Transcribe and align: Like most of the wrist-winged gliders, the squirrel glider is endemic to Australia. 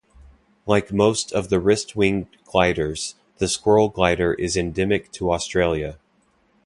Like 0.65 0.91
most 0.91 1.31
of 1.31 1.49
the 1.49 1.59
wrist-winged 1.59 2.25
gliders, 2.45 3.13
the 3.37 3.47
squirrel 3.47 3.89
glider 3.89 4.33
is 4.33 4.57
endemic 4.57 5.11
to 5.11 5.31
Australia. 5.31 5.99